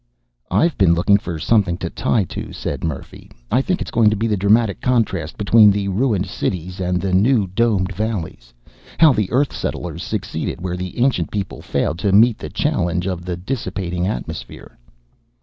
"I've 0.49 0.75
been 0.79 0.95
looking 0.95 1.17
for 1.19 1.37
something 1.37 1.77
to 1.77 1.87
tie 1.91 2.23
to," 2.23 2.51
said 2.53 2.83
Murphy. 2.83 3.29
"I 3.51 3.61
think 3.61 3.81
it's 3.83 3.91
going 3.91 4.09
to 4.09 4.15
be 4.15 4.25
the 4.25 4.35
dramatic 4.35 4.81
contrast 4.81 5.37
between 5.37 5.69
the 5.69 5.89
ruined 5.89 6.25
cities 6.25 6.79
and 6.79 6.99
the 6.99 7.13
new 7.13 7.45
domed 7.45 7.93
valleys. 7.93 8.51
How 8.97 9.13
the 9.13 9.31
Earth 9.31 9.53
settlers 9.53 10.01
succeeded 10.01 10.59
where 10.59 10.75
the 10.75 10.97
ancient 10.97 11.29
people 11.29 11.61
failed 11.61 11.99
to 11.99 12.13
meet 12.13 12.39
the 12.39 12.49
challenge 12.49 13.05
of 13.05 13.25
the 13.25 13.37
dissipating 13.37 14.07
atmosphere." 14.07 14.75